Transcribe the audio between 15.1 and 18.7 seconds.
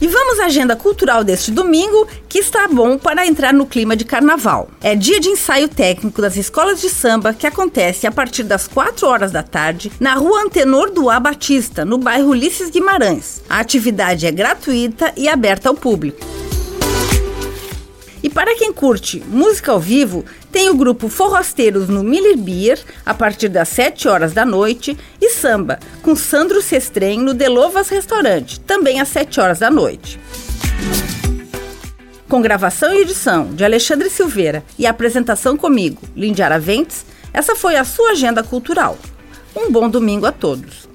e aberta ao público. E para